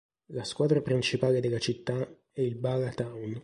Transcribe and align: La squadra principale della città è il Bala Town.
La 0.33 0.43
squadra 0.43 0.81
principale 0.81 1.39
della 1.41 1.59
città 1.59 2.09
è 2.31 2.41
il 2.41 2.55
Bala 2.55 2.89
Town. 2.89 3.39